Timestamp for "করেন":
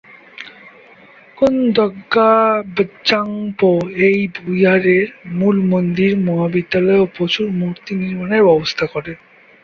8.87-9.17